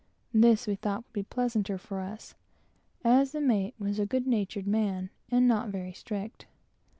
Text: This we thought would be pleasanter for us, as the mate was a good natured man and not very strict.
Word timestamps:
This 0.33 0.65
we 0.65 0.73
thought 0.73 1.03
would 1.03 1.13
be 1.13 1.21
pleasanter 1.21 1.77
for 1.77 1.99
us, 1.99 2.33
as 3.03 3.33
the 3.33 3.39
mate 3.39 3.75
was 3.77 3.99
a 3.99 4.05
good 4.07 4.25
natured 4.25 4.65
man 4.65 5.11
and 5.29 5.47
not 5.47 5.69
very 5.69 5.93
strict. 5.93 6.47